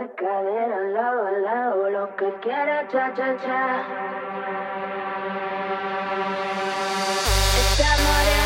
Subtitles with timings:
[0.00, 3.84] de cadera, lado a lado, lo que quiera, cha, cha, cha.
[7.60, 8.39] Este amor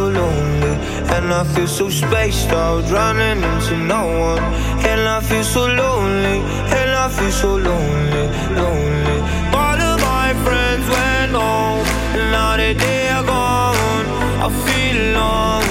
[0.00, 0.74] so lonely,
[1.14, 4.44] and I feel so spaced out, running into no one,
[4.90, 6.38] and I feel so lonely,
[6.78, 8.24] and I feel so lonely,
[8.60, 9.18] lonely.
[9.62, 11.84] All of my friends went home,
[12.16, 14.06] and now that they are gone,
[14.46, 15.68] I feel alone.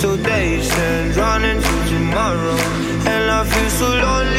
[0.00, 2.58] So days and running to tomorrow,
[3.12, 4.31] and I feel so lonely,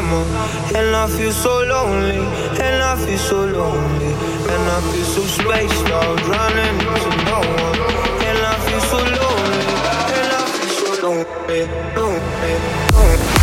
[0.00, 2.18] and I feel so lonely,
[2.62, 4.12] and I feel so lonely,
[4.52, 7.78] and I feel so spaced out, running to no one,
[8.28, 9.64] and I feel so lonely,
[10.18, 12.52] and I feel so lonely, lonely,
[13.06, 13.38] lonely,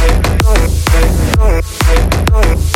[2.35, 2.74] Em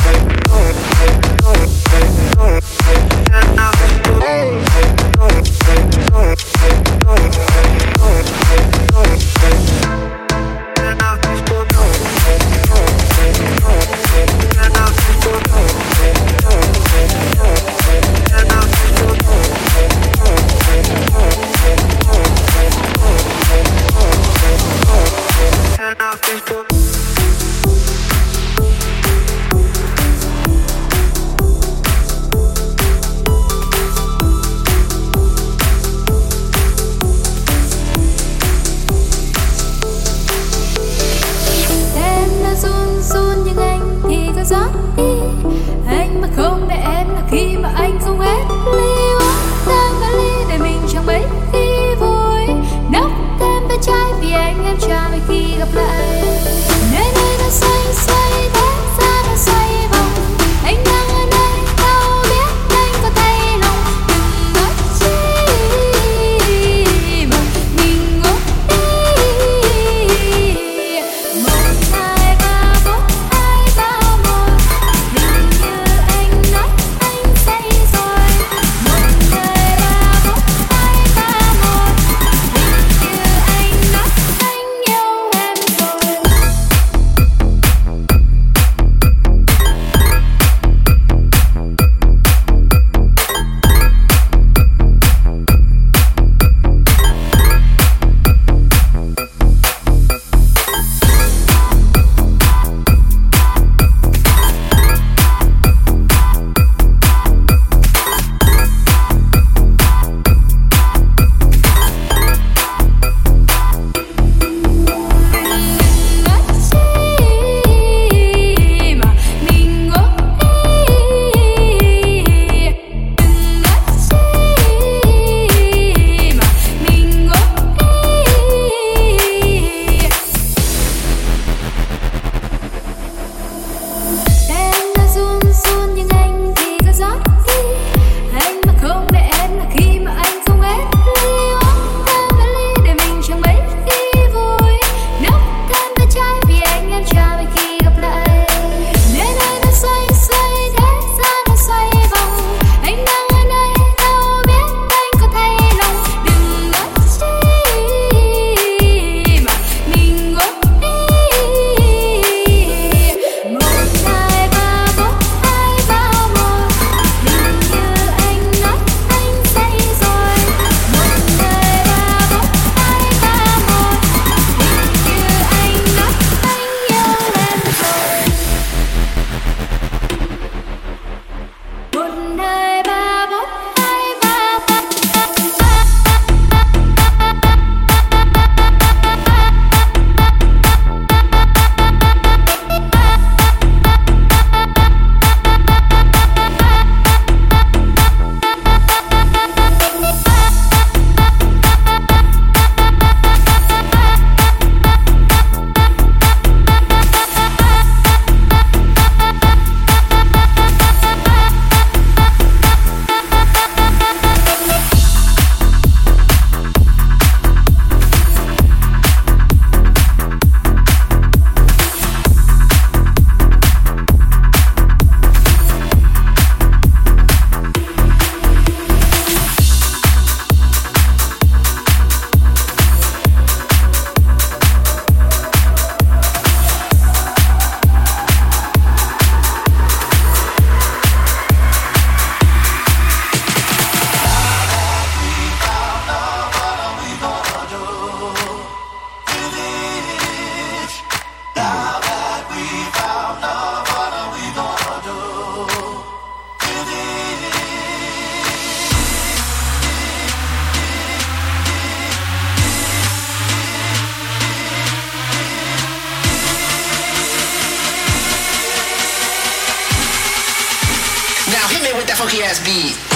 [272.29, 273.08] funky ass beat.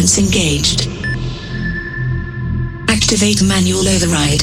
[0.00, 0.88] Sequence engaged.
[2.88, 4.40] Activate manual override.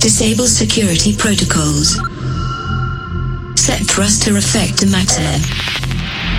[0.00, 1.94] Disable security protocols.
[3.54, 5.40] Set thruster effect to maximum.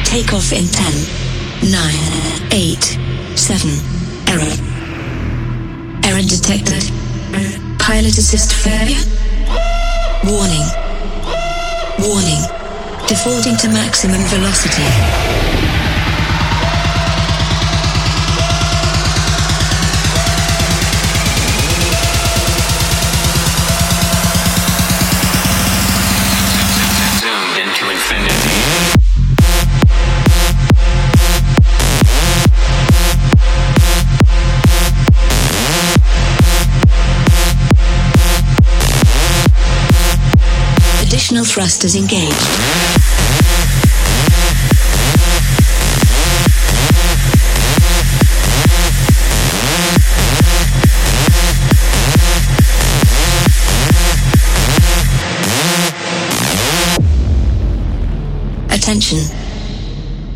[0.04, 2.84] Take off in 10, 9, 8,
[3.38, 3.72] 7.
[4.28, 4.56] Error.
[6.04, 6.84] Error detected.
[7.80, 9.00] Pilot assist failure.
[10.26, 10.68] Warning.
[12.00, 12.44] Warning.
[13.08, 15.45] Defaulting to maximum velocity.
[41.66, 42.32] Thrusters engaged.
[58.70, 59.18] Attention.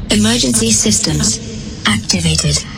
[0.09, 1.37] Emergency systems
[1.85, 2.68] activated.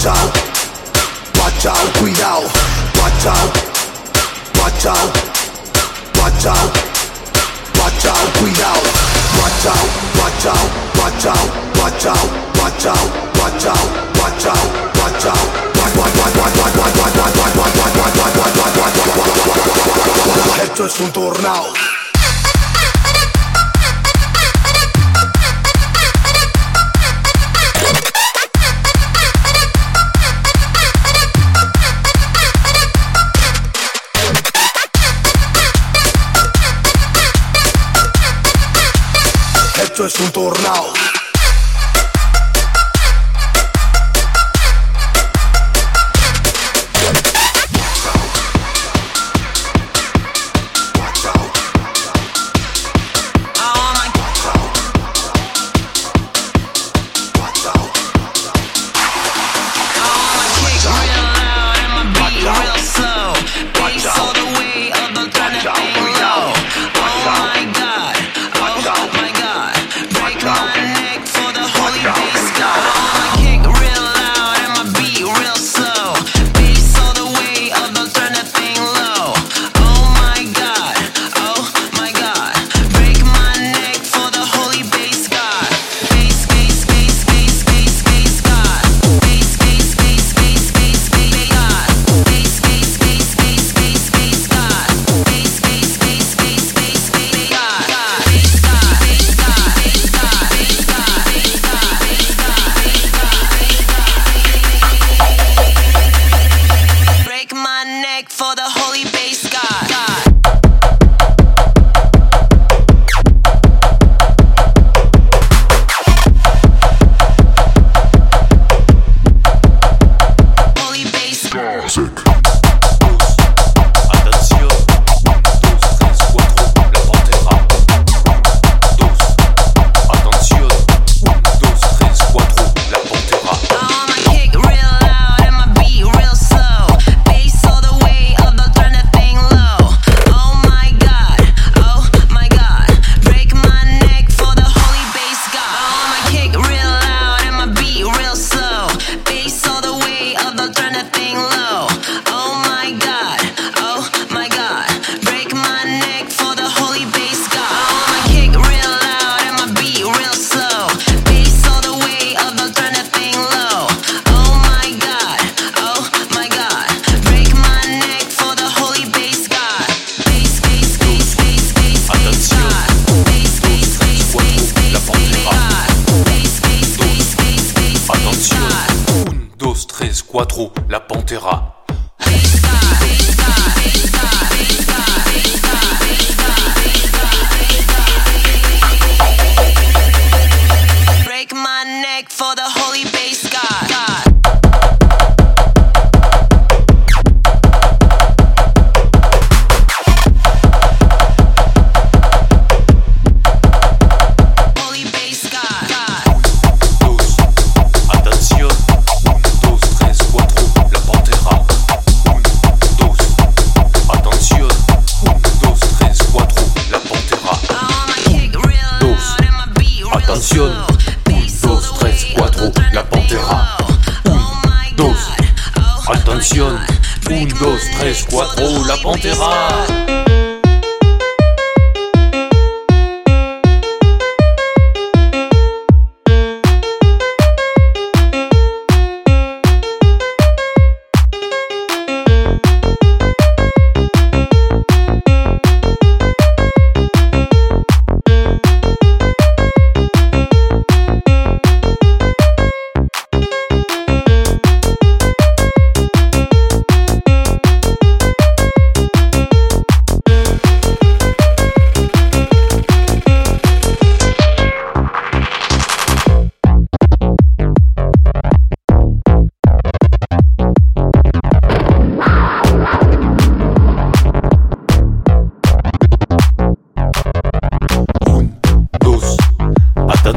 [0.00, 0.32] Watch out,
[1.36, 2.48] watch out, cuidado.
[2.96, 3.52] Watch out,
[4.56, 5.12] watch out,
[6.16, 6.72] watch out,
[7.76, 8.80] watch out, cuidado.
[9.36, 9.84] Watch out,
[10.16, 15.60] watch out, watch out, watch out, watch out, watch out, watch out, watch out.
[20.62, 21.99] Esto es un tornado.
[39.90, 40.99] Esto es un tornado.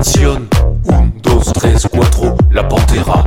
[0.06, 0.50] 1,
[1.22, 3.23] 2, 3, 4, la Pantera.